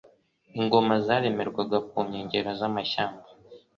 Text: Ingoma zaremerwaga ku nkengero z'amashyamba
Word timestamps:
Ingoma 0.59 0.93
zaremerwaga 1.05 1.77
ku 1.89 1.97
nkengero 2.07 2.49
z'amashyamba 2.59 3.27